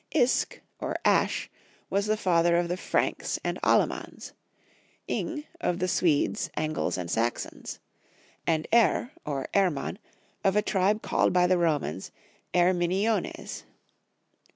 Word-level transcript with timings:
Isk 0.15 0.61
(or 0.79 0.95
Ash) 1.05 1.47
was 1.91 2.07
the 2.07 2.17
father 2.17 2.57
of 2.57 2.69
the 2.69 2.75
Franks 2.75 3.37
and 3.43 3.59
Allemans; 3.61 4.31
Ing, 5.07 5.43
of 5.59 5.77
the 5.77 5.87
Swedes, 5.87 6.49
Angles, 6.57 6.97
and 6.97 7.07
Saxons; 7.07 7.77
and 8.47 8.67
Er, 8.73 9.11
or 9.27 9.47
Erman, 9.55 9.99
of 10.43 10.55
a 10.55 10.63
tribe 10.63 11.03
called 11.03 11.31
by 11.33 11.45
the 11.45 11.59
Romans 11.59 12.09
Herminiones. 12.51 13.61